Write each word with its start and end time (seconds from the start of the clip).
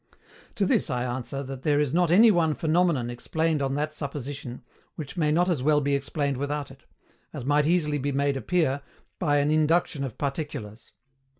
To 0.55 0.65
this 0.65 0.89
I 0.89 1.03
ANSWER 1.03 1.43
that 1.43 1.61
there 1.61 1.79
is 1.79 1.93
not 1.93 2.09
any 2.09 2.31
one 2.31 2.55
PHENOMENON 2.55 3.11
explained 3.11 3.61
on 3.61 3.75
that 3.75 3.93
supposition 3.93 4.63
which 4.95 5.15
may 5.15 5.31
not 5.31 5.47
as 5.47 5.61
well 5.61 5.79
be 5.79 5.93
explained 5.93 6.37
without 6.37 6.71
it, 6.71 6.85
as 7.33 7.45
might 7.45 7.67
easily 7.67 7.99
be 7.99 8.11
made 8.11 8.35
appear 8.35 8.81
by 9.19 9.37
an 9.37 9.51
INDUCTION 9.51 10.03
OF 10.03 10.17
PARTICULARS. 10.17 10.93